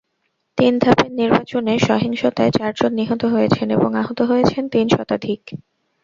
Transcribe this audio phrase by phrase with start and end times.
[0.57, 5.41] তিন ধাপের নির্বাচনে সহিংসতায় চারজন নিহত হয়েছেন এবং আহত হয়েছেন তিন শতাধিক।